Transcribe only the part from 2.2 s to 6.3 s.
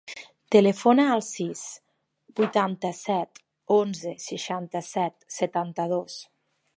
vuitanta-set, onze, seixanta-set, setanta-dos.